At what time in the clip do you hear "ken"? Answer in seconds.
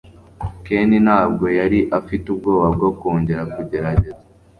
0.65-0.89